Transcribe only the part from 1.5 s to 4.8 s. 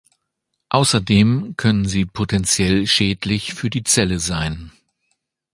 können sie potentiell schädlich für die Zelle sein.